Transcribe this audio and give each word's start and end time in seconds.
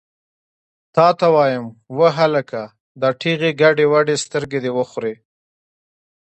تا 0.95 1.07
ته 1.19 1.27
وایم، 1.35 1.65
وهلکه! 1.99 2.63
دا 3.01 3.09
ټېغې 3.19 3.51
ګډې 3.61 3.85
وډې 3.91 4.15
سترګې 4.25 4.59
دې 4.63 4.71
وخورې! 4.77 5.13